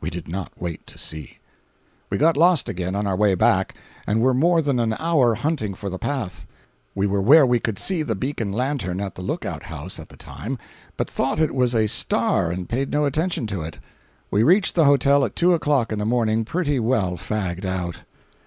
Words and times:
We 0.00 0.08
did 0.08 0.28
not 0.28 0.52
wait 0.58 0.86
to 0.86 0.96
see. 0.96 1.40
We 2.08 2.16
got 2.16 2.38
lost 2.38 2.70
again 2.70 2.94
on 2.94 3.06
our 3.06 3.14
way 3.16 3.34
back, 3.34 3.74
and 4.06 4.22
were 4.22 4.32
more 4.32 4.62
than 4.62 4.80
an 4.80 4.96
hour 4.98 5.34
hunting 5.34 5.74
for 5.74 5.90
the 5.90 5.98
path. 5.98 6.46
We 6.94 7.06
were 7.06 7.20
where 7.20 7.44
we 7.44 7.60
could 7.60 7.78
see 7.78 8.02
the 8.02 8.14
beacon 8.16 8.50
lantern 8.50 8.98
at 8.98 9.14
the 9.14 9.20
look 9.20 9.44
out 9.44 9.64
house 9.64 10.00
at 10.00 10.08
the 10.08 10.16
time, 10.16 10.56
but 10.96 11.10
thought 11.10 11.38
it 11.38 11.54
was 11.54 11.74
a 11.74 11.86
star 11.86 12.50
and 12.50 12.66
paid 12.66 12.90
no 12.90 13.04
attention 13.04 13.46
to 13.48 13.60
it. 13.60 13.78
We 14.30 14.42
reached 14.42 14.74
the 14.74 14.86
hotel 14.86 15.22
at 15.22 15.36
two 15.36 15.52
o'clock 15.52 15.92
in 15.92 15.98
the 15.98 16.06
morning 16.06 16.46
pretty 16.46 16.80
well 16.80 17.18
fagged 17.18 17.66
out. 17.66 17.98